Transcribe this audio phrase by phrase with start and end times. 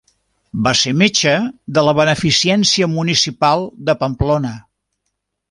[0.67, 1.33] Va ser metge
[1.79, 4.57] de la Beneficència municipal de Pamplona.